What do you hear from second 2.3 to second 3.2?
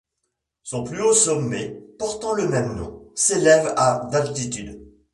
le même nom,